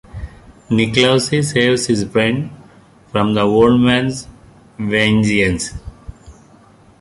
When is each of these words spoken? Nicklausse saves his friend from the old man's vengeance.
Nicklausse 0.71 1.43
saves 1.43 1.85
his 1.85 2.05
friend 2.05 2.49
from 3.11 3.35
the 3.35 3.41
old 3.41 3.79
man's 3.79 4.27
vengeance. 4.79 5.73